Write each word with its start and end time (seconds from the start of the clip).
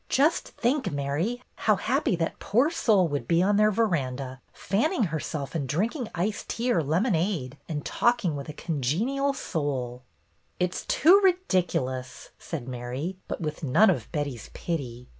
"Just 0.09 0.47
think, 0.47 0.91
Mary, 0.91 1.43
how 1.57 1.75
happy 1.75 2.15
that 2.15 2.39
poor 2.39 2.71
soul 2.71 3.07
would 3.09 3.27
be 3.27 3.43
on 3.43 3.57
their 3.57 3.69
veranda, 3.69 4.41
fanning 4.51 5.03
herself, 5.03 5.55
drinking 5.67 6.09
iced 6.15 6.49
tea 6.49 6.73
or 6.73 6.81
lemonade, 6.81 7.59
and 7.69 7.85
talking 7.85 8.35
with 8.35 8.49
a 8.49 8.53
con 8.53 8.81
genial 8.81 9.31
soul!" 9.35 10.01
"It 10.59 10.73
's 10.73 10.87
too 10.87 11.21
ridiculous," 11.23 12.31
said 12.39 12.67
Mary, 12.67 13.17
but 13.27 13.41
with 13.41 13.63
none 13.63 13.91
of 13.91 14.11
Betty's 14.11 14.49
pity. 14.55 15.07